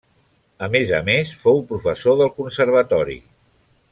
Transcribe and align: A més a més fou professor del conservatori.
A 0.67 0.69
més 0.75 0.93
a 0.99 1.01
més 1.09 1.33
fou 1.43 1.61
professor 1.73 2.19
del 2.23 2.33
conservatori. 2.39 3.21